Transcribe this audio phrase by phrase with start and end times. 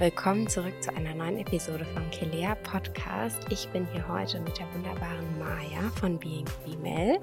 [0.00, 3.36] Willkommen zurück zu einer neuen Episode vom Kelea Podcast.
[3.50, 7.20] Ich bin hier heute mit der wunderbaren Maya von Being Female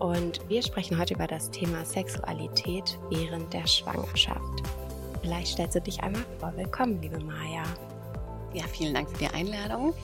[0.00, 4.64] und wir sprechen heute über das Thema Sexualität während der Schwangerschaft.
[5.22, 6.52] Vielleicht stellst du dich einmal vor.
[6.56, 7.62] Willkommen, liebe Maya.
[8.52, 9.94] Ja, vielen Dank für die Einladung.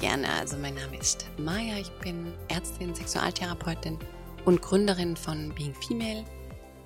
[0.00, 0.26] Gerne.
[0.40, 1.76] Also mein Name ist Maya.
[1.78, 3.96] Ich bin Ärztin, Sexualtherapeutin
[4.44, 6.24] und Gründerin von Being Female.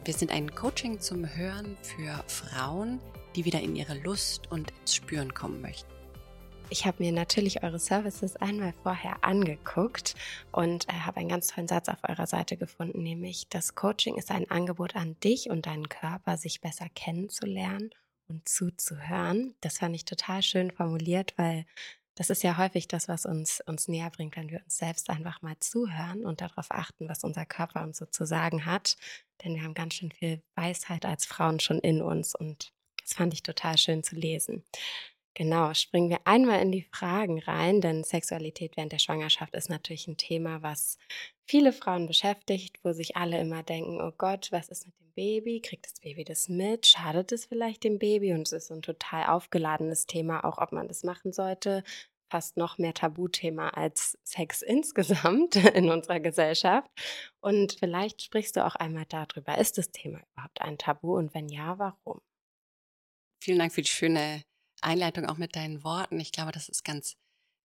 [0.04, 3.00] Wir sind ein Coaching zum Hören für Frauen,
[3.36, 5.92] die wieder in ihre Lust und ins Spüren kommen möchten.
[6.70, 10.14] Ich habe mir natürlich eure Services einmal vorher angeguckt
[10.52, 14.30] und äh, habe einen ganz tollen Satz auf eurer Seite gefunden, nämlich das Coaching ist
[14.30, 17.90] ein Angebot an dich und deinen Körper, sich besser kennenzulernen
[18.28, 19.54] und zuzuhören.
[19.62, 21.64] Das fand ich total schön formuliert, weil
[22.18, 25.40] das ist ja häufig das, was uns, uns näher bringt, wenn wir uns selbst einfach
[25.40, 28.96] mal zuhören und darauf achten, was unser Körper uns so zu sagen hat.
[29.44, 33.34] Denn wir haben ganz schön viel Weisheit als Frauen schon in uns und das fand
[33.34, 34.64] ich total schön zu lesen.
[35.34, 40.08] Genau, springen wir einmal in die Fragen rein, denn Sexualität während der Schwangerschaft ist natürlich
[40.08, 40.98] ein Thema, was
[41.44, 45.60] viele Frauen beschäftigt, wo sich alle immer denken, oh Gott, was ist mit dem Baby?
[45.60, 46.86] Kriegt das Baby das mit?
[46.86, 48.34] Schadet es vielleicht dem Baby?
[48.34, 51.82] Und es ist ein total aufgeladenes Thema, auch ob man das machen sollte.
[52.30, 56.88] Fast noch mehr Tabuthema als Sex insgesamt in unserer Gesellschaft.
[57.40, 61.48] Und vielleicht sprichst du auch einmal darüber, ist das Thema überhaupt ein Tabu und wenn
[61.48, 62.20] ja, warum?
[63.42, 64.44] Vielen Dank für die schöne
[64.82, 66.20] Einleitung auch mit deinen Worten.
[66.20, 67.16] Ich glaube, das ist ganz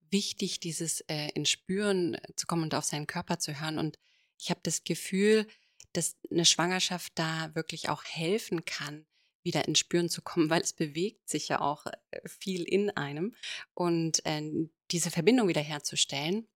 [0.10, 3.78] wichtig, dieses äh, in Spüren zu kommen und auf seinen Körper zu hören.
[3.78, 4.00] Und
[4.40, 5.46] ich habe das Gefühl,
[5.94, 9.06] dass eine Schwangerschaft da wirklich auch helfen kann,
[9.44, 13.36] wieder ins Spüren zu kommen, weil es bewegt sich ja auch äh, viel in einem.
[13.74, 16.48] Und äh, diese Verbindung wiederherzustellen,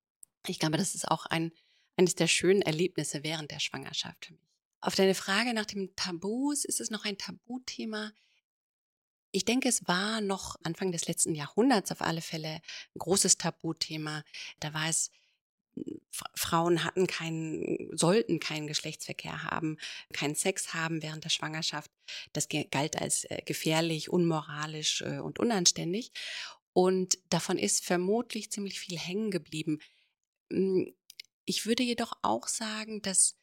[0.47, 1.51] ich glaube, das ist auch ein,
[1.97, 4.47] eines der schönen Erlebnisse während der Schwangerschaft für mich.
[4.79, 8.13] Auf deine Frage nach dem Tabus, ist es noch ein Tabuthema?
[9.31, 12.61] Ich denke, es war noch Anfang des letzten Jahrhunderts auf alle Fälle
[12.95, 14.23] ein großes Tabuthema.
[14.59, 15.11] Da war es,
[16.35, 19.77] Frauen hatten keinen, sollten keinen Geschlechtsverkehr haben,
[20.13, 21.91] keinen Sex haben während der Schwangerschaft.
[22.33, 26.11] Das galt als äh, gefährlich, unmoralisch äh, und unanständig.
[26.73, 29.79] Und davon ist vermutlich ziemlich viel hängen geblieben.
[30.51, 30.93] Hm,
[31.45, 33.35] ich würde jedoch auch sagen, dass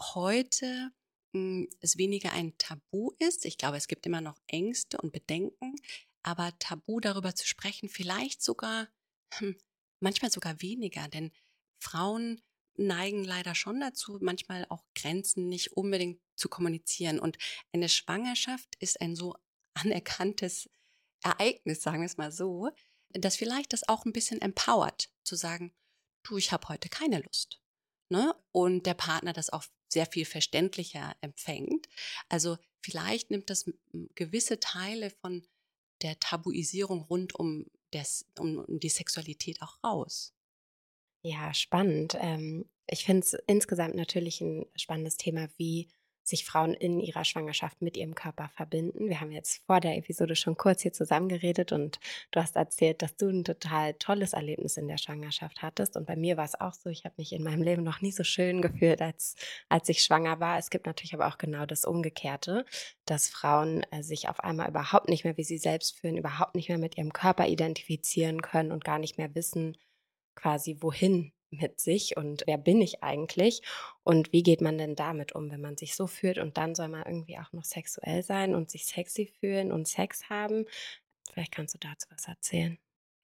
[0.00, 0.92] heute
[1.34, 3.44] hm, es weniger ein Tabu ist.
[3.44, 5.76] Ich glaube, es gibt immer noch Ängste und Bedenken,
[6.22, 8.88] aber Tabu darüber zu sprechen, vielleicht sogar,
[9.34, 9.56] hm,
[10.00, 11.32] manchmal sogar weniger, denn
[11.80, 12.40] Frauen
[12.76, 17.18] neigen leider schon dazu, manchmal auch Grenzen nicht unbedingt zu kommunizieren.
[17.18, 17.36] Und
[17.72, 19.36] eine Schwangerschaft ist ein so
[19.74, 20.70] anerkanntes
[21.22, 22.70] Ereignis, sagen wir es mal so,
[23.10, 25.72] dass vielleicht das auch ein bisschen empowert, zu sagen,
[26.22, 27.60] du, ich habe heute keine Lust.
[28.08, 28.34] Ne?
[28.52, 31.88] Und der Partner das auch sehr viel verständlicher empfängt.
[32.28, 33.70] Also vielleicht nimmt das
[34.14, 35.46] gewisse Teile von
[36.02, 40.32] der Tabuisierung rund um, des, um, um die Sexualität auch raus.
[41.22, 42.16] Ja, spannend.
[42.20, 45.88] Ähm, ich finde es insgesamt natürlich ein spannendes Thema, wie
[46.22, 49.08] sich Frauen in ihrer Schwangerschaft mit ihrem Körper verbinden.
[49.08, 51.98] Wir haben jetzt vor der Episode schon kurz hier zusammengeredet und
[52.30, 55.96] du hast erzählt, dass du ein total tolles Erlebnis in der Schwangerschaft hattest.
[55.96, 58.12] Und bei mir war es auch so, ich habe mich in meinem Leben noch nie
[58.12, 59.34] so schön gefühlt, als,
[59.68, 60.58] als ich schwanger war.
[60.58, 62.64] Es gibt natürlich aber auch genau das Umgekehrte,
[63.04, 66.68] dass Frauen äh, sich auf einmal überhaupt nicht mehr wie sie selbst fühlen, überhaupt nicht
[66.68, 69.76] mehr mit ihrem Körper identifizieren können und gar nicht mehr wissen,
[70.40, 73.62] quasi wohin mit sich und wer bin ich eigentlich
[74.04, 76.88] und wie geht man denn damit um, wenn man sich so fühlt und dann soll
[76.88, 80.66] man irgendwie auch noch sexuell sein und sich sexy fühlen und Sex haben.
[81.32, 82.78] Vielleicht kannst du dazu was erzählen.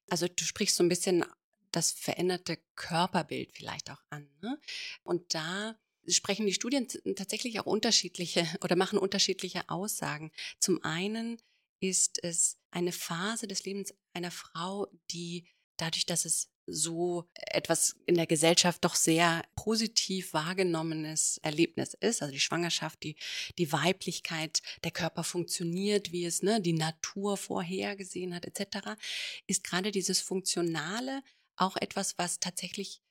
[0.09, 1.25] Also du sprichst so ein bisschen
[1.71, 4.27] das veränderte Körperbild vielleicht auch an.
[4.41, 4.59] Ne?
[5.03, 10.31] Und da sprechen die Studien tatsächlich auch unterschiedliche oder machen unterschiedliche Aussagen.
[10.59, 11.41] Zum einen
[11.79, 15.45] ist es eine Phase des Lebens einer Frau, die
[15.77, 22.21] dadurch, dass es so etwas in der Gesellschaft doch sehr positiv wahrgenommenes Erlebnis ist.
[22.21, 23.15] Also die Schwangerschaft, die,
[23.57, 28.99] die Weiblichkeit, der Körper funktioniert, wie es ne, die Natur vorhergesehen hat, etc.,
[29.47, 31.23] ist gerade dieses Funktionale
[31.55, 33.01] auch etwas, was tatsächlich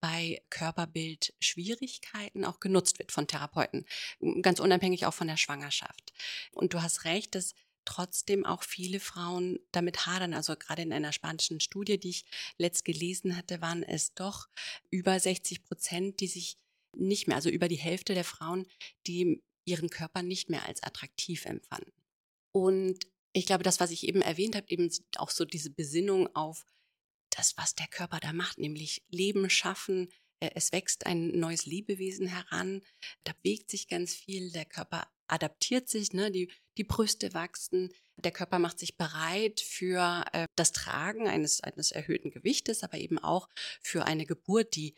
[0.00, 3.86] bei Körperbildschwierigkeiten auch genutzt wird von Therapeuten,
[4.42, 6.12] ganz unabhängig auch von der Schwangerschaft.
[6.52, 10.34] Und du hast recht, dass trotzdem auch viele Frauen damit hadern.
[10.34, 12.24] Also gerade in einer spanischen Studie, die ich
[12.58, 14.48] letzt gelesen hatte, waren es doch
[14.90, 16.56] über 60 Prozent, die sich
[16.96, 18.66] nicht mehr, also über die Hälfte der Frauen,
[19.06, 21.92] die ihren Körper nicht mehr als attraktiv empfanden.
[22.52, 26.64] Und ich glaube, das, was ich eben erwähnt habe, eben auch so diese Besinnung auf
[27.30, 30.08] das, was der Körper da macht, nämlich Leben schaffen.
[30.40, 32.82] Äh, es wächst ein neues Lebewesen heran,
[33.24, 36.30] da bewegt sich ganz viel, der Körper adaptiert sich, ne?
[36.30, 41.90] die, die Brüste wachsen, der Körper macht sich bereit für äh, das Tragen eines, eines
[41.90, 43.48] erhöhten Gewichtes, aber eben auch
[43.82, 44.94] für eine Geburt, die,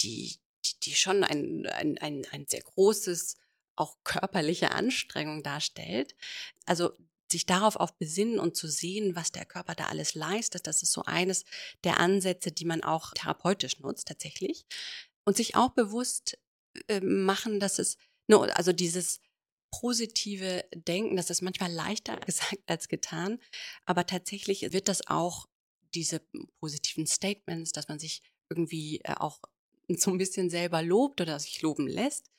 [0.00, 0.36] die,
[0.82, 3.36] die, schon ein, ein, ein, ein sehr großes,
[3.76, 6.14] auch körperliche Anstrengung darstellt.
[6.64, 6.92] Also
[7.30, 10.92] sich darauf auch besinnen und zu sehen, was der Körper da alles leistet, das ist
[10.92, 11.44] so eines
[11.82, 14.66] der Ansätze, die man auch therapeutisch nutzt tatsächlich.
[15.24, 16.38] Und sich auch bewusst
[16.88, 17.96] äh, machen, dass es,
[18.28, 19.20] ne, also dieses
[19.80, 23.40] positive Denken, das ist manchmal leichter gesagt als getan,
[23.84, 25.46] aber tatsächlich wird das auch
[25.94, 26.20] diese
[26.58, 29.40] positiven Statements, dass man sich irgendwie äh, auch
[29.88, 32.30] so ein bisschen selber lobt oder sich loben lässt.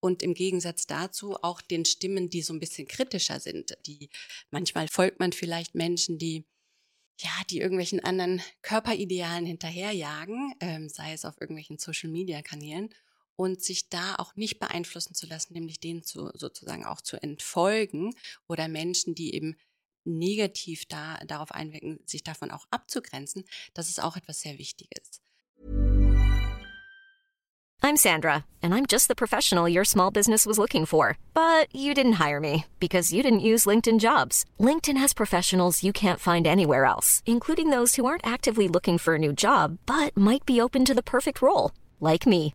[0.00, 4.08] Und im Gegensatz dazu auch den Stimmen, die so ein bisschen kritischer sind, die
[4.50, 6.44] manchmal folgt man vielleicht Menschen, die
[7.20, 12.92] ja, die irgendwelchen anderen Körperidealen hinterherjagen, ähm, sei es auf irgendwelchen Social-Media-Kanälen
[13.36, 18.14] und sich da auch nicht beeinflussen zu lassen, nämlich denen zu, sozusagen auch zu entfolgen
[18.48, 19.56] oder Menschen, die eben
[20.04, 25.20] negativ da, darauf einwirken, sich davon auch abzugrenzen, das ist auch etwas sehr Wichtiges.
[27.82, 31.18] I'm Sandra, and I'm just the professional your small business was looking for.
[31.34, 34.46] But you didn't hire me because you didn't use LinkedIn jobs.
[34.58, 39.16] LinkedIn has professionals you can't find anywhere else, including those who aren't actively looking for
[39.16, 42.54] a new job, but might be open to the perfect role, like me.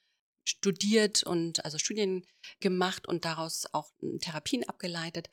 [0.43, 2.25] studiert und also Studien
[2.59, 5.29] gemacht und daraus auch hm, Therapien abgeleitet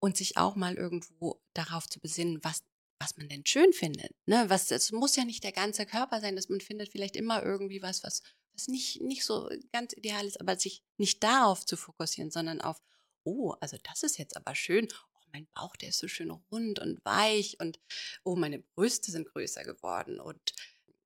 [0.00, 2.62] und sich auch mal irgendwo darauf zu besinnen, was
[2.98, 4.14] was man denn schön findet.
[4.26, 4.44] Ne?
[4.48, 7.82] Was, es muss ja nicht der ganze Körper sein, dass man findet vielleicht immer irgendwie
[7.82, 8.22] was, was,
[8.52, 12.82] was nicht, nicht so ganz ideal ist, aber sich nicht darauf zu fokussieren, sondern auf,
[13.24, 14.88] oh, also das ist jetzt aber schön.
[14.90, 17.80] Oh, mein Bauch, der ist so schön rund und weich und
[18.24, 20.52] oh, meine Brüste sind größer geworden und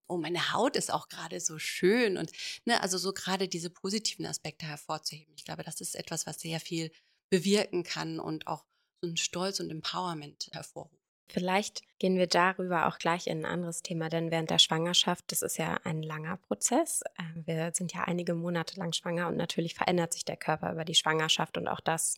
[0.08, 2.32] oh, meine Haut ist auch gerade so schön und
[2.64, 5.34] ne, also so gerade diese positiven Aspekte hervorzuheben.
[5.37, 6.90] Ich glaube, das ist etwas, was sehr viel
[7.31, 8.64] bewirken kann und auch
[9.02, 10.99] so ein Stolz und Empowerment hervorruft.
[11.31, 15.43] Vielleicht gehen wir darüber auch gleich in ein anderes Thema, denn während der Schwangerschaft, das
[15.43, 17.02] ist ja ein langer Prozess.
[17.19, 20.87] Äh, wir sind ja einige Monate lang schwanger und natürlich verändert sich der Körper über
[20.87, 22.16] die Schwangerschaft und auch das,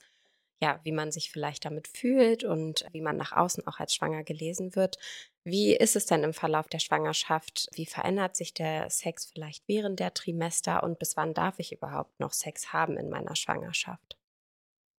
[0.61, 4.25] ja, wie man sich vielleicht damit fühlt und wie man nach außen auch als schwanger
[4.25, 4.99] gelesen wird.
[5.43, 7.69] Wie ist es denn im Verlauf der Schwangerschaft?
[7.73, 12.21] Wie verändert sich der Sex vielleicht während der Trimester und bis wann darf ich überhaupt
[12.21, 14.19] noch Sex haben in meiner Schwangerschaft?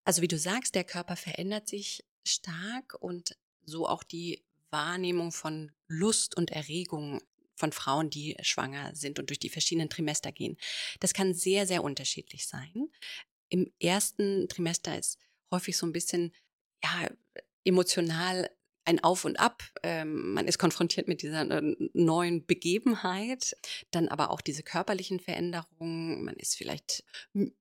[0.04, 5.72] Also wie du sagst, der Körper verändert sich stark und so auch die Wahrnehmung von
[5.88, 7.22] Lust und Erregung
[7.56, 10.58] von Frauen, die schwanger sind und durch die verschiedenen Trimester gehen.
[11.00, 12.90] Das kann sehr, sehr unterschiedlich sein.
[13.50, 15.20] Im ersten Trimester ist
[15.52, 16.34] häufig so ein bisschen
[16.84, 17.10] ja,
[17.64, 18.50] emotional
[18.86, 19.64] ein Auf und Ab.
[19.84, 21.46] Ähm, man ist konfrontiert mit dieser
[21.94, 23.56] neuen Begebenheit,
[23.92, 26.24] dann aber auch diese körperlichen Veränderungen.
[26.24, 27.04] Man ist vielleicht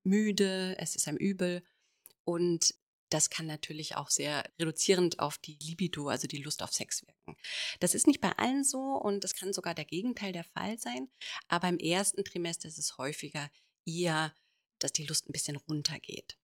[0.03, 1.63] müde, es ist einem übel.
[2.25, 2.75] Und
[3.11, 7.37] das kann natürlich auch sehr reduzierend auf die Libido, also die Lust auf Sex wirken.
[7.81, 11.11] Das ist nicht bei allen so und es kann sogar der Gegenteil der Fall sein.
[11.49, 13.51] Aber im ersten Trimester ist es häufiger
[13.85, 14.35] eher,
[14.79, 16.39] dass die Lust ein bisschen runtergeht.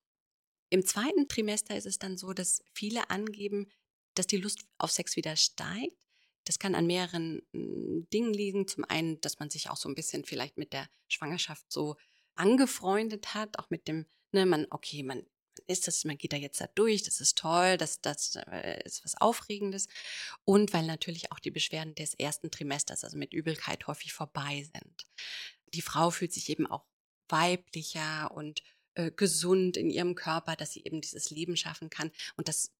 [0.70, 3.70] Im zweiten Trimester ist es dann so, dass viele angeben,
[4.14, 5.96] dass die Lust auf Sex wieder steigt.
[6.44, 8.68] Das kann an mehreren hm, Dingen liegen.
[8.68, 11.96] Zum einen, dass man sich auch so ein bisschen vielleicht mit der Schwangerschaft so
[12.34, 15.26] angefreundet hat, auch mit dem, ne, man, okay, man
[15.66, 19.04] ist das, man geht da jetzt da durch, das ist toll, das, das äh, ist
[19.04, 19.88] was Aufregendes.
[20.44, 25.06] Und weil natürlich auch die Beschwerden des ersten Trimesters, also mit Übelkeit, häufig vorbei sind.
[25.74, 26.84] Die Frau fühlt sich eben auch
[27.28, 28.62] weiblicher und
[28.96, 32.10] äh, gesund in ihrem Körper, dass sie eben dieses Leben schaffen kann.
[32.36, 32.72] Und das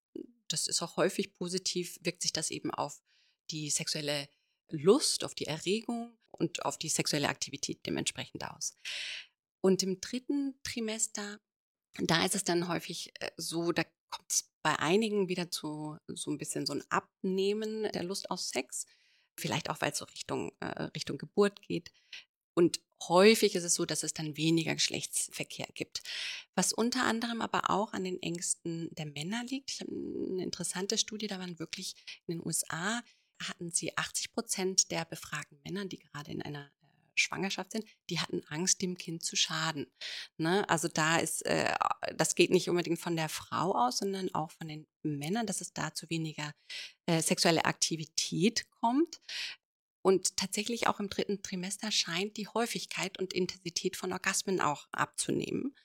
[0.47, 3.01] das ist auch häufig positiv, wirkt sich das eben auf
[3.51, 4.29] die sexuelle
[4.69, 8.77] Lust, auf die Erregung und auf die sexuelle Aktivität dementsprechend aus.
[9.61, 11.39] Und im dritten Trimester,
[11.99, 16.31] da ist es dann häufig äh, so, da kommt es bei einigen wieder zu so
[16.31, 18.85] ein bisschen so ein Abnehmen der Lust auf Sex.
[19.39, 21.91] vielleicht auch, weil es so Richtung, äh, Richtung Geburt geht.
[22.55, 26.01] Und häufig ist es so, dass es dann weniger Geschlechtsverkehr gibt.
[26.55, 29.71] Was unter anderem aber auch an den Ängsten der Männer liegt.
[29.71, 33.01] Ich habe eine interessante Studie, da waren wirklich in den USA,
[33.41, 38.19] hatten sie 80 Prozent der befragten Männer, die gerade in einer äh, Schwangerschaft sind, die
[38.19, 39.87] hatten Angst, dem Kind zu schaden.
[40.37, 40.67] Ne?
[40.69, 41.75] Also da ist, äh,
[42.15, 45.73] das geht nicht unbedingt von der Frau aus, sondern auch von den Männern, dass es
[45.73, 46.53] da zu weniger
[47.05, 49.21] äh, sexuelle Aktivität kommt.
[50.07, 55.75] Und tatsächlich auch im dritten Trimester scheint die Häufigkeit und Intensität von Orgasmen auch abzunehmen.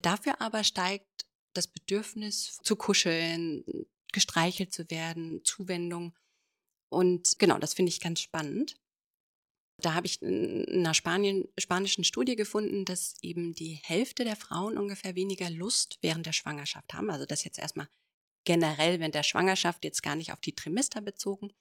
[0.00, 3.64] Dafür aber steigt das Bedürfnis zu kuscheln,
[4.12, 6.16] gestreichelt zu werden, Zuwendung.
[6.88, 8.76] Und genau, das finde ich ganz spannend.
[9.82, 14.78] Da habe ich in einer Spanien, spanischen Studie gefunden, dass eben die Hälfte der Frauen
[14.78, 17.10] ungefähr weniger Lust während der Schwangerschaft haben.
[17.10, 17.88] Also das jetzt erstmal
[18.44, 21.52] generell während der Schwangerschaft, jetzt gar nicht auf die Trimester bezogen.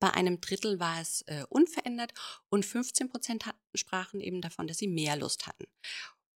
[0.00, 2.12] Bei einem Drittel war es äh, unverändert
[2.50, 5.66] und 15 Prozent sprachen eben davon, dass sie mehr Lust hatten.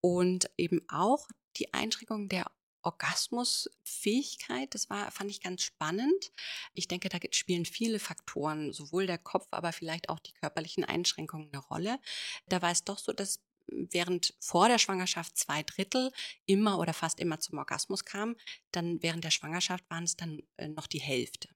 [0.02, 1.28] Und eben auch
[1.58, 2.50] die Einschränkung der
[2.84, 6.32] Orgasmusfähigkeit, das war, fand ich ganz spannend.
[6.74, 11.50] Ich denke, da spielen viele Faktoren, sowohl der Kopf, aber vielleicht auch die körperlichen Einschränkungen
[11.52, 12.00] eine Rolle.
[12.48, 16.12] Da war es doch so, dass während vor der Schwangerschaft zwei Drittel
[16.46, 18.38] immer oder fast immer zum Orgasmus kamen,
[18.72, 21.50] dann während der Schwangerschaft waren es dann äh, noch die Hälfte.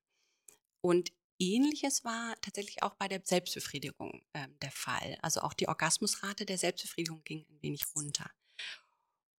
[0.82, 5.18] Und Ähnliches war tatsächlich auch bei der Selbstbefriedigung äh, der Fall.
[5.24, 8.30] Also auch die Orgasmusrate der Selbstbefriedigung ging ein wenig runter.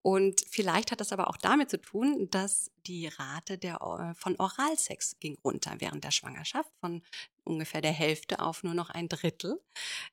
[0.02, 4.36] Und vielleicht hat das aber auch damit zu tun, dass die Rate der, äh, von
[4.40, 7.04] Oralsex ging runter während der Schwangerschaft, von
[7.44, 9.62] ungefähr der Hälfte auf nur noch ein Drittel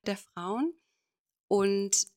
[0.04, 0.74] der Frauen.
[1.48, 2.08] Und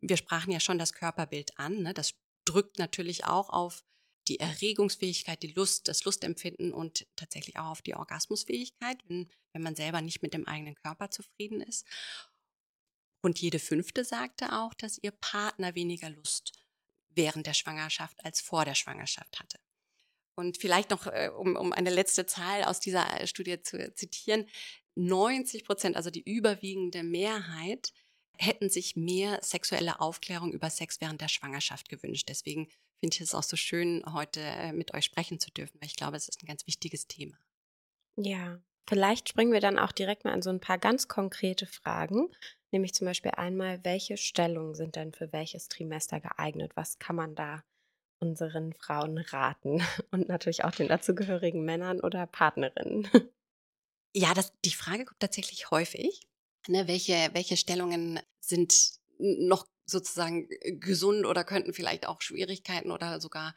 [0.00, 1.82] wir sprachen ja schon das Körperbild an.
[1.82, 1.94] Ne?
[1.94, 2.14] Das
[2.44, 3.84] drückt natürlich auch auf
[4.28, 9.74] die Erregungsfähigkeit, die Lust, das Lustempfinden und tatsächlich auch auf die Orgasmusfähigkeit, wenn, wenn man
[9.74, 11.86] selber nicht mit dem eigenen Körper zufrieden ist.
[13.22, 16.52] Und jede fünfte sagte auch, dass ihr Partner weniger Lust
[17.10, 19.58] während der Schwangerschaft als vor der Schwangerschaft hatte.
[20.34, 24.48] Und vielleicht noch, äh, um, um eine letzte Zahl aus dieser äh, Studie zu zitieren,
[24.94, 27.92] 90 Prozent, also die überwiegende Mehrheit,
[28.38, 32.28] hätten sich mehr sexuelle Aufklärung über Sex während der Schwangerschaft gewünscht.
[32.28, 32.68] Deswegen
[33.02, 35.96] finde ich es auch so schön, heute äh, mit euch sprechen zu dürfen, weil ich
[35.96, 37.36] glaube, es ist ein ganz wichtiges Thema.
[38.14, 42.28] Ja, vielleicht springen wir dann auch direkt mal an so ein paar ganz konkrete Fragen,
[42.70, 46.70] nämlich zum Beispiel einmal, welche Stellungen sind denn für welches Trimester geeignet?
[46.76, 47.64] Was kann man da
[48.20, 49.82] unseren Frauen raten
[50.12, 53.08] und natürlich auch den dazugehörigen Männern oder Partnerinnen?
[54.14, 56.28] Ja, das, die Frage kommt tatsächlich häufig.
[56.68, 63.20] Ne, welche, welche Stellungen sind noch sozusagen äh, gesund oder könnten vielleicht auch Schwierigkeiten oder
[63.20, 63.54] sogar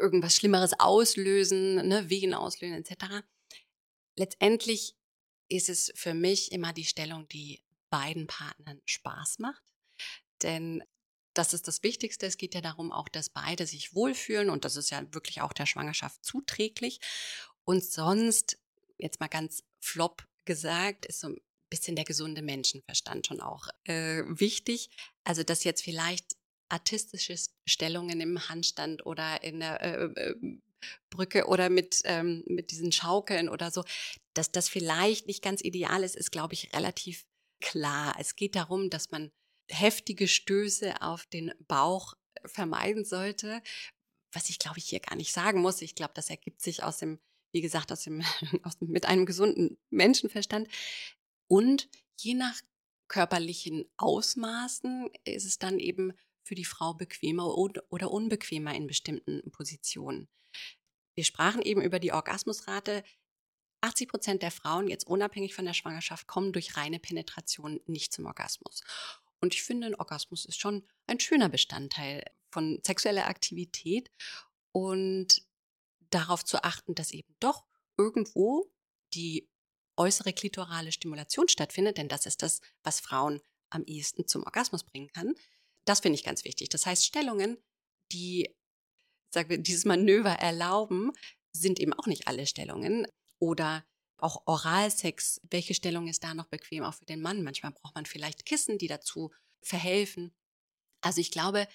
[0.00, 3.24] irgendwas Schlimmeres auslösen, ne, Wehen auslösen etc.
[4.16, 4.96] Letztendlich
[5.48, 9.62] ist es für mich immer die Stellung, die beiden Partnern Spaß macht.
[10.42, 10.82] Denn
[11.34, 12.26] das ist das Wichtigste.
[12.26, 15.52] Es geht ja darum auch, dass beide sich wohlfühlen und das ist ja wirklich auch
[15.52, 17.00] der Schwangerschaft zuträglich.
[17.64, 18.58] Und sonst,
[18.96, 21.34] jetzt mal ganz flop gesagt, ist so
[21.70, 24.90] bisschen der gesunde Menschenverstand schon auch äh, wichtig.
[25.24, 26.36] Also dass jetzt vielleicht
[26.68, 27.36] artistische
[27.66, 30.34] Stellungen im Handstand oder in der äh, äh,
[31.10, 33.84] Brücke oder mit, ähm, mit diesen Schaukeln oder so,
[34.34, 37.26] dass das vielleicht nicht ganz ideal ist, ist, glaube ich, relativ
[37.60, 38.14] klar.
[38.18, 39.30] Es geht darum, dass man
[39.68, 42.14] heftige Stöße auf den Bauch
[42.46, 43.62] vermeiden sollte,
[44.32, 45.82] was ich, glaube ich, hier gar nicht sagen muss.
[45.82, 47.18] Ich glaube, das ergibt sich aus dem,
[47.52, 48.22] wie gesagt, aus dem,
[48.62, 50.68] aus, mit einem gesunden Menschenverstand.
[51.50, 52.60] Und je nach
[53.08, 56.12] körperlichen Ausmaßen ist es dann eben
[56.44, 60.28] für die Frau bequemer oder unbequemer in bestimmten Positionen.
[61.16, 63.02] Wir sprachen eben über die Orgasmusrate.
[63.80, 68.26] 80 Prozent der Frauen, jetzt unabhängig von der Schwangerschaft, kommen durch reine Penetration nicht zum
[68.26, 68.82] Orgasmus.
[69.40, 74.08] Und ich finde, ein Orgasmus ist schon ein schöner Bestandteil von sexueller Aktivität
[74.70, 75.42] und
[76.10, 77.64] darauf zu achten, dass eben doch
[77.96, 78.70] irgendwo
[79.14, 79.50] die
[80.00, 85.08] äußere klitorale Stimulation stattfindet, denn das ist das, was Frauen am ehesten zum Orgasmus bringen
[85.12, 85.34] kann.
[85.84, 86.70] Das finde ich ganz wichtig.
[86.70, 87.58] Das heißt, Stellungen,
[88.10, 88.48] die
[89.32, 91.12] wir, dieses Manöver erlauben,
[91.52, 93.06] sind eben auch nicht alle Stellungen.
[93.38, 93.84] Oder
[94.16, 97.42] auch Oralsex, welche Stellung ist da noch bequem, auch für den Mann?
[97.42, 99.30] Manchmal braucht man vielleicht Kissen, die dazu
[99.62, 100.34] verhelfen.
[101.02, 101.68] Also ich glaube,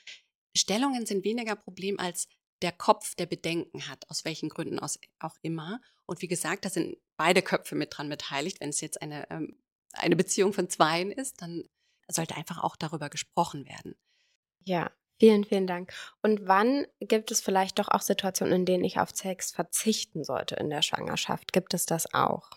[0.56, 2.28] Stellungen sind weniger Problem als
[2.62, 5.82] der Kopf, der Bedenken hat, aus welchen Gründen auch immer.
[6.06, 8.60] Und wie gesagt, da sind beide Köpfe mit dran beteiligt.
[8.60, 9.58] Wenn es jetzt eine, ähm,
[9.94, 11.64] eine Beziehung von Zweien ist, dann
[12.08, 13.96] sollte einfach auch darüber gesprochen werden.
[14.64, 15.94] Ja, vielen, vielen Dank.
[16.22, 20.56] Und wann gibt es vielleicht doch auch Situationen, in denen ich auf Sex verzichten sollte
[20.56, 21.54] in der Schwangerschaft?
[21.54, 22.50] Gibt es das auch?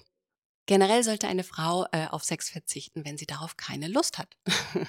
[0.66, 4.36] Generell sollte eine Frau äh, auf Sex verzichten, wenn sie darauf keine Lust hat.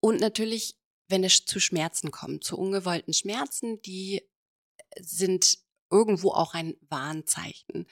[0.00, 0.76] Und natürlich,
[1.08, 4.22] wenn es zu Schmerzen kommt, zu ungewollten Schmerzen, die
[5.00, 5.58] sind
[5.90, 7.86] irgendwo auch ein Warnzeichen.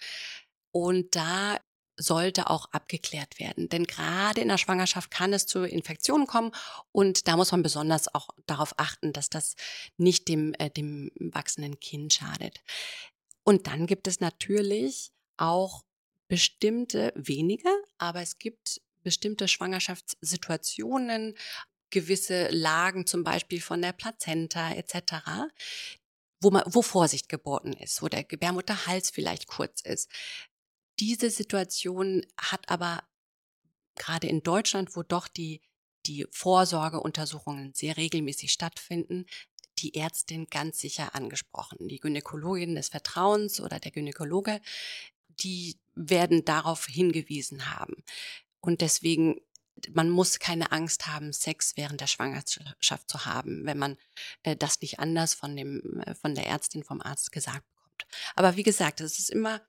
[0.70, 1.58] Und da
[1.98, 3.68] sollte auch abgeklärt werden.
[3.68, 6.52] Denn gerade in der Schwangerschaft kann es zu Infektionen kommen
[6.92, 9.56] und da muss man besonders auch darauf achten, dass das
[9.96, 12.60] nicht dem, äh, dem wachsenden Kind schadet.
[13.44, 15.84] Und dann gibt es natürlich auch
[16.28, 21.34] bestimmte, wenige, aber es gibt bestimmte Schwangerschaftssituationen,
[21.90, 25.14] gewisse Lagen zum Beispiel von der Plazenta etc.,
[26.40, 30.10] wo, man, wo Vorsicht geboten ist, wo der Gebärmutterhals vielleicht kurz ist.
[30.98, 33.02] Diese Situation hat aber
[33.96, 35.62] gerade in Deutschland, wo doch die,
[36.06, 39.26] die Vorsorgeuntersuchungen sehr regelmäßig stattfinden,
[39.78, 41.88] die Ärztin ganz sicher angesprochen.
[41.88, 44.60] Die Gynäkologin des Vertrauens oder der Gynäkologe,
[45.40, 48.02] die werden darauf hingewiesen haben.
[48.60, 49.40] Und deswegen,
[49.92, 53.96] man muss keine Angst haben, Sex während der Schwangerschaft zu haben, wenn man
[54.42, 58.06] äh, das nicht anders von, dem, äh, von der Ärztin, vom Arzt gesagt bekommt.
[58.34, 59.60] Aber wie gesagt, es ist immer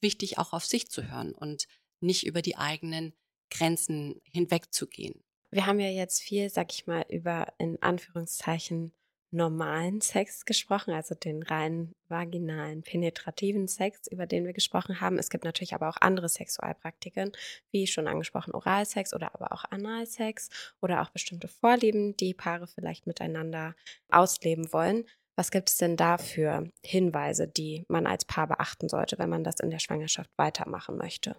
[0.00, 1.66] wichtig, auch auf sich zu hören und
[2.00, 3.14] nicht über die eigenen
[3.50, 5.22] Grenzen hinwegzugehen.
[5.50, 8.92] Wir haben ja jetzt viel, sag ich mal, über in Anführungszeichen
[9.36, 15.18] normalen Sex gesprochen, also den rein vaginalen, penetrativen Sex, über den wir gesprochen haben.
[15.18, 17.32] Es gibt natürlich aber auch andere Sexualpraktiken,
[17.70, 20.48] wie schon angesprochen Oralsex oder aber auch Analsex
[20.80, 23.74] oder auch bestimmte Vorlieben, die Paare vielleicht miteinander
[24.10, 25.04] ausleben wollen.
[25.36, 29.44] Was gibt es denn da für Hinweise, die man als Paar beachten sollte, wenn man
[29.44, 31.36] das in der Schwangerschaft weitermachen möchte?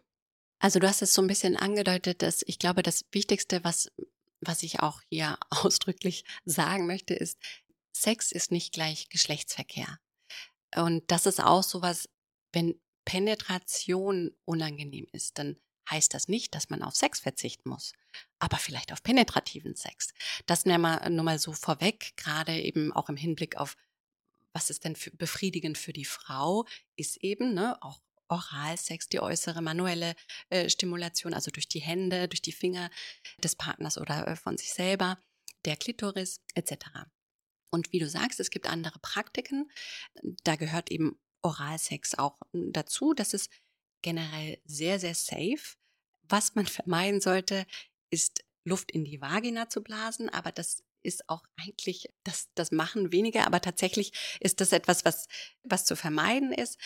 [0.59, 3.91] Also du hast es so ein bisschen angedeutet, dass ich glaube, das Wichtigste, was,
[4.41, 7.39] was ich auch hier ausdrücklich sagen möchte, ist,
[8.01, 9.99] Sex ist nicht gleich Geschlechtsverkehr.
[10.75, 12.09] Und das ist auch sowas,
[12.53, 15.57] wenn Penetration unangenehm ist, dann
[15.89, 17.93] heißt das nicht, dass man auf Sex verzichten muss,
[18.39, 20.13] aber vielleicht auf penetrativen Sex.
[20.45, 23.77] Das nehmen wir nur mal so vorweg, gerade eben auch im Hinblick auf
[24.53, 29.61] was ist denn für, befriedigend für die Frau, ist eben ne, auch Oralsex, die äußere
[29.61, 30.15] manuelle
[30.49, 32.89] äh, Stimulation, also durch die Hände, durch die Finger
[33.43, 35.19] des Partners oder äh, von sich selber,
[35.65, 36.73] der Klitoris etc.
[37.69, 39.69] Und wie du sagst, es gibt andere Praktiken.
[40.43, 43.13] Da gehört eben Oralsex auch hm, dazu.
[43.13, 43.51] Das ist
[44.01, 45.77] generell sehr, sehr safe.
[46.23, 47.65] Was man vermeiden sollte,
[48.09, 53.13] ist Luft in die Vagina zu blasen, aber das ist auch eigentlich, das, das machen
[53.13, 55.27] weniger, aber tatsächlich ist das etwas, was,
[55.63, 56.77] was zu vermeiden ist.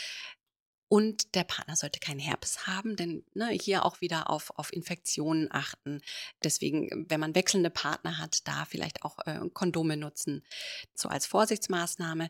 [0.91, 5.47] Und der Partner sollte keinen Herpes haben, denn ne, hier auch wieder auf, auf Infektionen
[5.49, 6.01] achten.
[6.43, 10.43] Deswegen, wenn man wechselnde Partner hat, da vielleicht auch äh, Kondome nutzen,
[10.93, 12.29] so als Vorsichtsmaßnahme.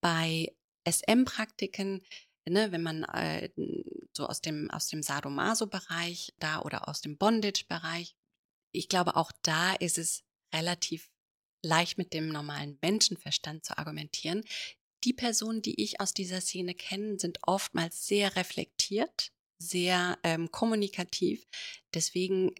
[0.00, 0.50] Bei
[0.88, 2.02] SM-Praktiken,
[2.48, 3.50] ne, wenn man äh,
[4.14, 8.14] so aus dem, aus dem Sadomaso-Bereich da oder aus dem Bondage-Bereich,
[8.72, 11.10] ich glaube, auch da ist es relativ
[11.62, 14.44] leicht mit dem normalen Menschenverstand zu argumentieren.
[15.04, 21.46] Die Personen, die ich aus dieser Szene kenne, sind oftmals sehr reflektiert, sehr ähm, kommunikativ.
[21.94, 22.54] Deswegen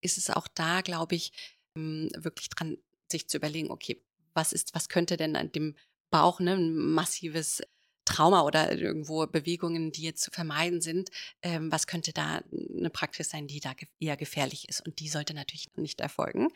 [0.00, 1.32] ist es auch da, glaube ich,
[1.76, 2.78] ähm, wirklich dran,
[3.10, 4.02] sich zu überlegen, okay,
[4.34, 5.76] was ist, was könnte denn an dem
[6.10, 7.62] Bauch, ne, ein massives
[8.04, 11.10] Trauma oder irgendwo Bewegungen, die jetzt zu vermeiden sind,
[11.42, 14.84] ähm, was könnte da eine Praxis sein, die da eher gefährlich ist?
[14.84, 16.48] Und die sollte natürlich nicht erfolgen.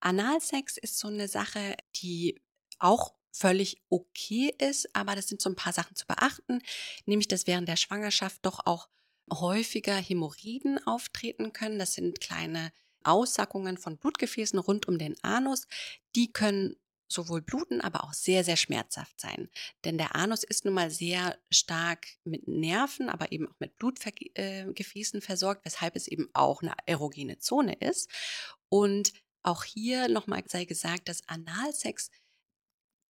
[0.00, 2.40] Analsex ist so eine Sache, die
[2.78, 6.60] auch völlig okay ist, aber das sind so ein paar Sachen zu beachten,
[7.04, 8.88] nämlich dass während der Schwangerschaft doch auch
[9.32, 11.78] häufiger Hämorrhoiden auftreten können.
[11.78, 12.72] Das sind kleine
[13.02, 15.66] Aussackungen von Blutgefäßen rund um den Anus.
[16.14, 16.76] Die können
[17.08, 19.48] sowohl bluten, aber auch sehr, sehr schmerzhaft sein.
[19.84, 25.20] Denn der Anus ist nun mal sehr stark mit Nerven, aber eben auch mit Blutgefäßen
[25.20, 28.10] versorgt, weshalb es eben auch eine erogene Zone ist.
[28.68, 32.10] Und auch hier nochmal sei gesagt, dass Analsex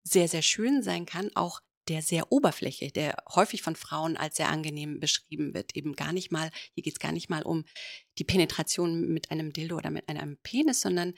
[0.08, 4.50] sehr, sehr schön sein kann, auch der sehr Oberfläche, der häufig von Frauen als sehr
[4.50, 5.76] angenehm beschrieben wird.
[5.76, 7.66] Eben gar nicht mal, hier geht es gar nicht mal um
[8.18, 11.14] die Penetration mit einem Dildo oder mit einem Penis, sondern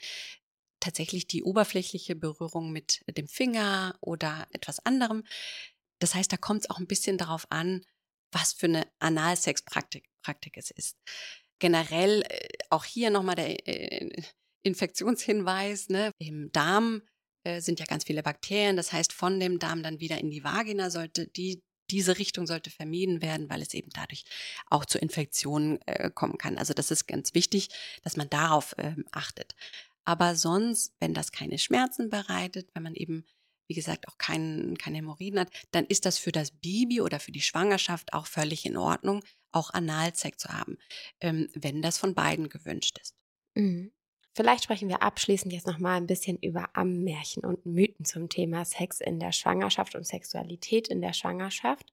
[0.80, 5.24] tatsächlich die oberflächliche Berührung mit dem Finger oder etwas anderem.
[6.00, 7.84] Das heißt, da kommt es auch ein bisschen darauf an,
[8.30, 10.98] was für eine Analsexpraktik Praktik es ist.
[11.58, 14.22] Generell äh, auch hier nochmal der äh,
[14.62, 16.12] Infektionshinweis, ne?
[16.18, 17.02] Im Darm
[17.48, 18.76] äh, sind ja ganz viele Bakterien.
[18.76, 22.68] Das heißt, von dem Darm dann wieder in die Vagina sollte die diese Richtung sollte
[22.68, 24.24] vermieden werden, weil es eben dadurch
[24.66, 26.58] auch zu Infektionen äh, kommen kann.
[26.58, 27.70] Also das ist ganz wichtig,
[28.02, 29.54] dass man darauf ähm, achtet.
[30.04, 33.24] Aber sonst, wenn das keine Schmerzen bereitet, wenn man eben
[33.68, 37.32] wie gesagt, auch kein, keine Hämorrhoiden hat, dann ist das für das Baby oder für
[37.32, 40.78] die Schwangerschaft auch völlig in Ordnung, auch Analsex zu haben,
[41.20, 43.14] ähm, wenn das von beiden gewünscht ist.
[43.54, 43.92] Mhm.
[44.34, 48.64] Vielleicht sprechen wir abschließend jetzt noch mal ein bisschen über Ammärchen und Mythen zum Thema
[48.64, 51.92] Sex in der Schwangerschaft und Sexualität in der Schwangerschaft.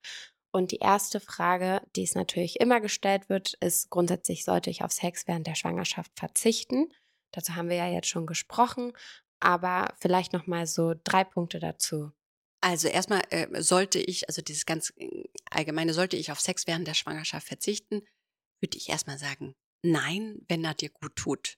[0.52, 4.92] Und die erste Frage, die es natürlich immer gestellt wird, ist grundsätzlich, sollte ich auf
[4.92, 6.94] Sex während der Schwangerschaft verzichten?
[7.32, 8.94] Dazu haben wir ja jetzt schon gesprochen,
[9.40, 12.12] aber vielleicht noch mal so drei Punkte dazu.
[12.62, 16.88] Also erstmal äh, sollte ich, also dieses ganz äh, allgemeine, sollte ich auf Sex während
[16.88, 18.02] der Schwangerschaft verzichten,
[18.62, 21.58] würde ich erstmal sagen, nein, wenn er dir gut tut.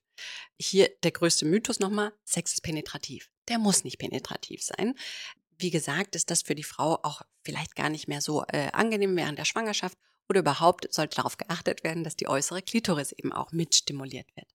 [0.59, 3.29] Hier der größte Mythos nochmal, Sex ist penetrativ.
[3.47, 4.95] Der muss nicht penetrativ sein.
[5.57, 9.15] Wie gesagt, ist das für die Frau auch vielleicht gar nicht mehr so äh, angenehm
[9.15, 9.97] während der Schwangerschaft
[10.29, 14.47] oder überhaupt sollte darauf geachtet werden, dass die äußere Klitoris eben auch mitstimuliert wird.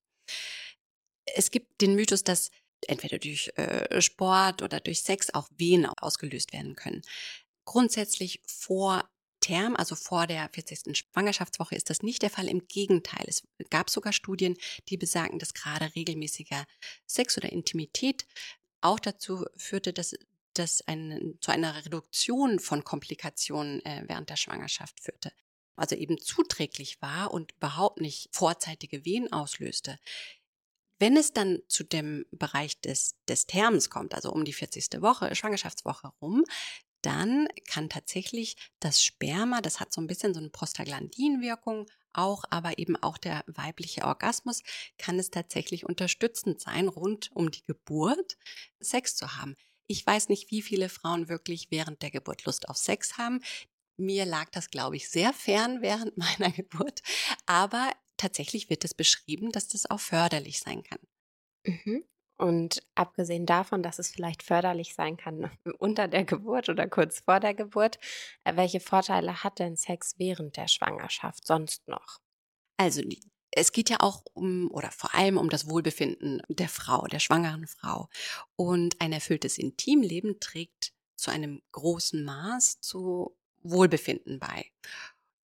[1.25, 2.51] Es gibt den Mythos, dass
[2.87, 7.03] entweder durch äh, Sport oder durch Sex auch Wehen ausgelöst werden können.
[7.65, 9.09] Grundsätzlich vor
[9.43, 10.97] Term, also vor der 40.
[10.97, 12.49] Schwangerschaftswoche, ist das nicht der Fall.
[12.49, 14.57] Im Gegenteil, es gab sogar Studien,
[14.89, 16.65] die besagten, dass gerade regelmäßiger
[17.07, 18.27] Sex oder Intimität
[18.81, 20.15] auch dazu führte, dass
[20.55, 25.33] das ein, zu einer Reduktion von Komplikationen äh, während der Schwangerschaft führte.
[25.77, 29.99] Also eben zuträglich war und überhaupt nicht vorzeitige Wehen auslöste.
[30.99, 35.01] Wenn es dann zu dem Bereich des, des Terms kommt, also um die 40.
[35.01, 36.45] Woche, Schwangerschaftswoche rum,
[37.03, 42.79] dann kann tatsächlich das Sperma, das hat so ein bisschen so eine Prostaglandinwirkung auch, aber
[42.79, 44.63] eben auch der weibliche Orgasmus
[44.99, 48.37] kann es tatsächlich unterstützend sein, rund um die Geburt
[48.81, 49.57] Sex zu haben.
[49.87, 53.43] Ich weiß nicht, wie viele Frauen wirklich während der Geburt Lust auf Sex haben.
[53.97, 57.03] Mir lag das, glaube ich, sehr fern während meiner Geburt,
[57.47, 61.01] aber tatsächlich wird es beschrieben, dass das auch förderlich sein kann.
[61.65, 62.05] Mhm.
[62.43, 67.39] Und abgesehen davon, dass es vielleicht förderlich sein kann unter der Geburt oder kurz vor
[67.39, 68.01] der Geburt,
[68.43, 72.19] äh, welche Vorteile hat denn Sex während der Schwangerschaft sonst noch?
[72.79, 73.01] Also
[73.53, 77.69] es geht ja auch um oder vor allem um das Wohlbefinden der Frau, der schwangeren
[77.69, 78.09] Frau.
[78.57, 84.67] Und ein erfülltes Intimleben trägt zu einem großen Maß zu Wohlbefinden bei.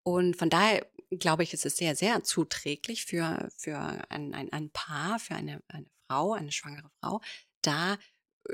[0.01, 3.77] Und von daher glaube ich, ist es sehr, sehr zuträglich für, für
[4.09, 7.21] ein, ein, ein Paar, für eine, eine Frau, eine schwangere Frau,
[7.61, 7.97] da äh,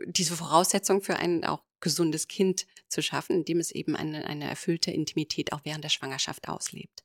[0.05, 4.91] diese Voraussetzung für ein auch gesundes Kind zu schaffen, indem es eben eine, eine erfüllte
[4.91, 7.03] Intimität auch während der Schwangerschaft auslebt.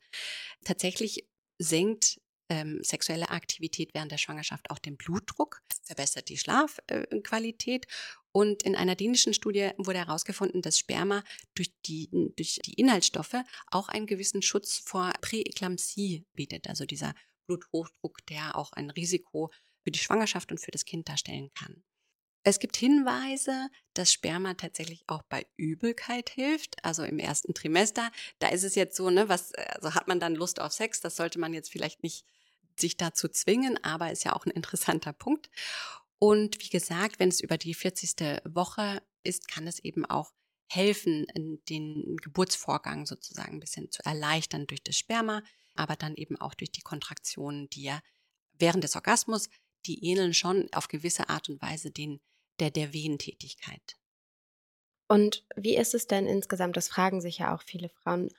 [0.65, 1.27] Tatsächlich
[1.59, 7.85] senkt ähm, sexuelle Aktivität während der Schwangerschaft auch den Blutdruck, verbessert die Schlafqualität.
[7.85, 7.89] Äh,
[8.33, 13.37] und in einer dänischen Studie wurde herausgefunden, dass Sperma durch die, durch die Inhaltsstoffe
[13.71, 17.15] auch einen gewissen Schutz vor Präeklampsie bietet, also dieser
[17.47, 19.51] Bluthochdruck, der auch ein Risiko
[19.89, 21.83] für die Schwangerschaft und für das Kind darstellen kann.
[22.43, 28.11] Es gibt Hinweise, dass Sperma tatsächlich auch bei Übelkeit hilft, also im ersten Trimester.
[28.39, 31.17] Da ist es jetzt so, ne, was, also hat man dann Lust auf Sex, das
[31.17, 32.27] sollte man jetzt vielleicht nicht
[32.79, 35.49] sich dazu zwingen, aber ist ja auch ein interessanter Punkt.
[36.19, 38.43] Und wie gesagt, wenn es über die 40.
[38.45, 40.35] Woche ist, kann es eben auch
[40.71, 41.27] helfen,
[41.71, 45.43] den Geburtsvorgang sozusagen ein bisschen zu erleichtern durch das Sperma,
[45.77, 48.03] aber dann eben auch durch die Kontraktionen, die ja
[48.59, 49.49] während des Orgasmus
[49.87, 52.21] die ähneln schon auf gewisse Art und Weise den,
[52.61, 53.97] der, der Wehentätigkeit.
[55.09, 56.77] Und wie ist es denn insgesamt?
[56.77, 58.31] Das fragen sich ja auch viele Frauen.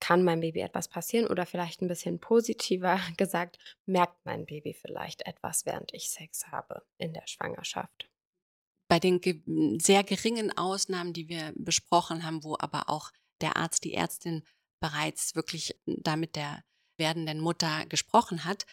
[0.00, 1.26] Kann meinem Baby etwas passieren?
[1.26, 6.86] Oder vielleicht ein bisschen positiver gesagt, merkt mein Baby vielleicht etwas, während ich Sex habe
[6.98, 8.08] in der Schwangerschaft?
[8.88, 9.42] Bei den ge
[9.78, 14.44] sehr geringen Ausnahmen, die wir besprochen haben, wo aber auch der Arzt, die Ärztin
[14.80, 16.64] bereits wirklich da mit der
[16.96, 18.66] werdenden Mutter gesprochen hat,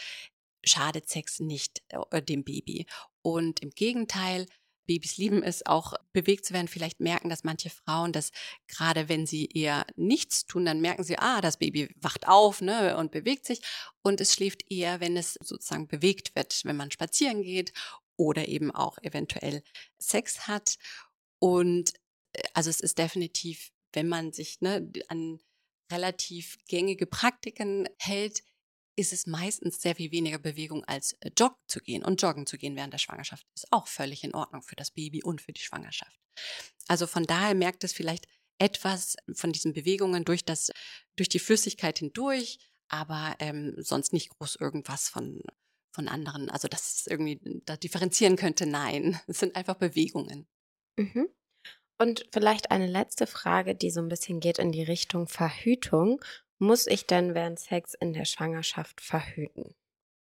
[0.66, 2.86] schadet Sex nicht äh, dem Baby.
[3.22, 4.46] Und im Gegenteil,
[4.86, 6.68] Babys lieben es auch bewegt zu werden.
[6.68, 8.32] Vielleicht merken das manche Frauen, dass
[8.68, 12.98] gerade wenn sie eher nichts tun, dann merken sie, ah, das Baby wacht auf ne,
[12.98, 13.62] und bewegt sich.
[14.04, 17.74] Und es schläft eher, wenn es sozusagen bewegt wird, wenn man spazieren geht
[18.18, 19.64] oder eben auch eventuell
[19.98, 20.78] Sex hat.
[21.40, 21.94] Und
[22.34, 25.40] äh, also es ist definitiv, wenn man sich ne, an
[25.92, 28.44] relativ gängige Praktiken hält,
[28.96, 32.04] ist es meistens sehr viel weniger Bewegung als äh, joggen zu gehen.
[32.04, 35.24] Und joggen zu gehen während der Schwangerschaft ist auch völlig in Ordnung für das Baby
[35.24, 36.20] und für die Schwangerschaft.
[36.88, 38.28] Also von daher merkt es vielleicht
[38.58, 40.72] etwas von diesen Bewegungen durch das,
[41.16, 45.42] durch die Flüssigkeit hindurch, aber ähm, sonst nicht groß irgendwas von,
[45.94, 46.50] von anderen.
[46.50, 49.20] Also dass es irgendwie da differenzieren könnte, nein.
[49.28, 50.48] Es sind einfach Bewegungen.
[50.98, 51.30] Mhm.
[51.98, 56.24] Und vielleicht eine letzte Frage, die so ein bisschen geht in die Richtung Verhütung.
[56.60, 59.76] Muss ich denn während Sex in der Schwangerschaft verhüten?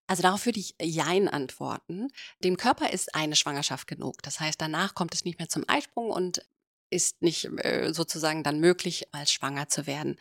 [0.08, 2.08] Also darauf würde ich Jein antworten.
[2.42, 4.22] Dem Körper ist eine Schwangerschaft genug.
[4.22, 6.46] Das heißt, danach kommt es nicht mehr zum Eisprung und
[6.90, 10.16] ist nicht äh, sozusagen dann möglich, als schwanger zu werden.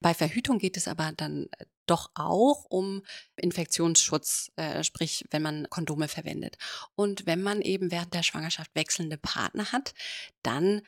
[0.00, 3.02] Bei Verhütung geht es aber dann äh, doch auch um
[3.36, 6.56] Infektionsschutz, äh, sprich, wenn man Kondome verwendet.
[6.94, 9.94] Und wenn man eben während der Schwangerschaft wechselnde Partner hat,
[10.42, 10.82] dann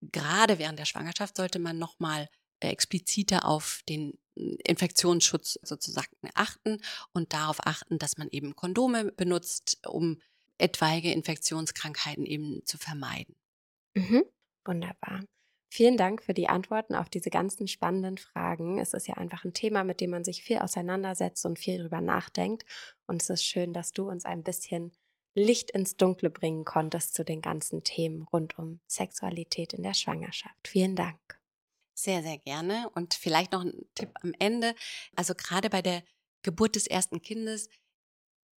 [0.00, 2.28] gerade während der Schwangerschaft sollte man nochmal
[2.70, 6.78] expliziter auf den Infektionsschutz sozusagen achten
[7.12, 10.20] und darauf achten, dass man eben Kondome benutzt, um
[10.58, 13.36] etwaige Infektionskrankheiten eben zu vermeiden.
[13.94, 14.24] Mhm.
[14.64, 15.24] Wunderbar.
[15.72, 18.78] Vielen Dank für die Antworten auf diese ganzen spannenden Fragen.
[18.78, 22.02] Es ist ja einfach ein Thema, mit dem man sich viel auseinandersetzt und viel drüber
[22.02, 22.64] nachdenkt.
[23.06, 24.92] Und es ist schön, dass du uns ein bisschen
[25.34, 30.68] Licht ins Dunkle bringen konntest zu den ganzen Themen rund um Sexualität in der Schwangerschaft.
[30.68, 31.41] Vielen Dank.
[31.94, 32.90] Sehr, sehr gerne.
[32.94, 34.74] Und vielleicht noch ein Tipp am Ende.
[35.14, 36.02] Also gerade bei der
[36.42, 37.68] Geburt des ersten Kindes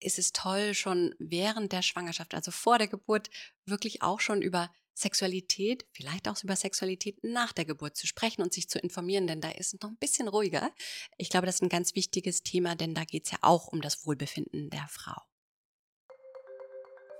[0.01, 3.31] ist es toll, schon während der Schwangerschaft, also vor der Geburt,
[3.65, 8.53] wirklich auch schon über Sexualität, vielleicht auch über Sexualität nach der Geburt zu sprechen und
[8.53, 10.73] sich zu informieren, denn da ist es noch ein bisschen ruhiger.
[11.17, 13.81] Ich glaube, das ist ein ganz wichtiges Thema, denn da geht es ja auch um
[13.81, 15.21] das Wohlbefinden der Frau.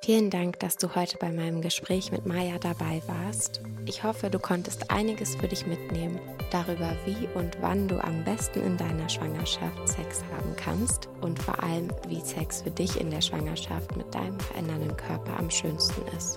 [0.05, 3.63] Vielen Dank, dass du heute bei meinem Gespräch mit Maya dabei warst.
[3.87, 8.61] Ich hoffe, du konntest einiges für dich mitnehmen darüber, wie und wann du am besten
[8.61, 13.23] in deiner Schwangerschaft Sex haben kannst und vor allem, wie Sex für dich in der
[13.23, 16.37] Schwangerschaft mit deinem verändernden Körper am schönsten ist.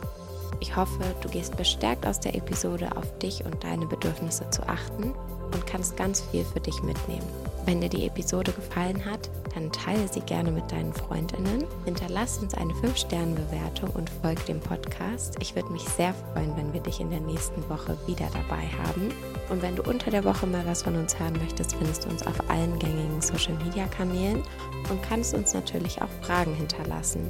[0.62, 5.12] Ich hoffe, du gehst bestärkt aus der Episode auf dich und deine Bedürfnisse zu achten
[5.12, 7.28] und kannst ganz viel für dich mitnehmen.
[7.68, 12.54] Wenn dir die Episode gefallen hat, dann teile sie gerne mit deinen Freundinnen, hinterlass uns
[12.54, 15.36] eine 5-Sterne-Bewertung und folg dem Podcast.
[15.42, 19.12] Ich würde mich sehr freuen, wenn wir dich in der nächsten Woche wieder dabei haben.
[19.50, 22.26] Und wenn du unter der Woche mal was von uns hören möchtest, findest du uns
[22.26, 24.44] auf allen gängigen Social-Media-Kanälen
[24.90, 27.30] und kannst uns natürlich auch Fragen hinterlassen.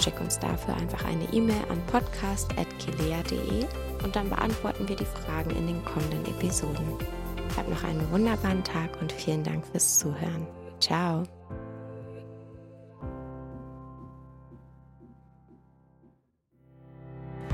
[0.00, 3.66] Schick uns dafür einfach eine E-Mail an podcast.kilea.de
[4.04, 6.86] und dann beantworten wir die Fragen in den kommenden Episoden.
[7.56, 10.46] Hab noch einen wunderbaren Tag und vielen Dank fürs Zuhören.
[10.80, 11.24] Ciao.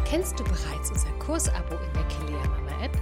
[0.05, 2.97] Kennst du bereits unser Kursabo in der Kilea Mama App?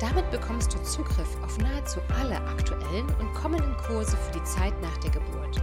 [0.00, 4.96] Damit bekommst du Zugriff auf nahezu alle aktuellen und kommenden Kurse für die Zeit nach
[4.98, 5.62] der Geburt.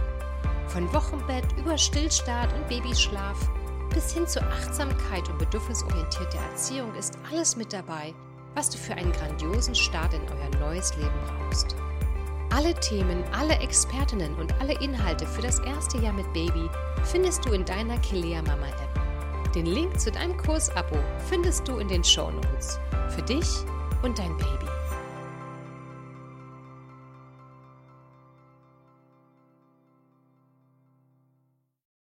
[0.68, 3.50] Von Wochenbett über Stillstart und Babyschlaf
[3.92, 8.14] bis hin zur Achtsamkeit und bedürfnisorientierter Erziehung ist alles mit dabei,
[8.54, 11.74] was du für einen grandiosen Start in euer neues Leben brauchst.
[12.50, 16.68] Alle Themen, alle Expertinnen und alle Inhalte für das erste Jahr mit Baby
[17.04, 19.52] findest du in deiner Kilea Mama App.
[19.54, 20.96] Den Link zu deinem Kursabo
[21.28, 22.78] findest du in den Show Notes.
[23.08, 23.48] Für dich
[24.02, 24.73] und dein Baby.